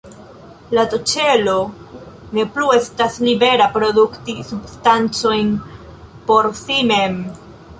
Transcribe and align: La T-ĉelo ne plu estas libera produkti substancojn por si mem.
La 0.75 0.83
T-ĉelo 0.93 1.57
ne 2.37 2.45
plu 2.55 2.71
estas 2.77 3.19
libera 3.27 3.67
produkti 3.77 4.35
substancojn 4.49 5.53
por 6.31 6.51
si 6.63 6.81
mem. 6.95 7.23